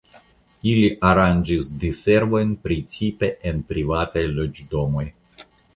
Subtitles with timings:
[0.71, 5.11] Ili aranĝis diservojn precipe en privataj loĝdomoj.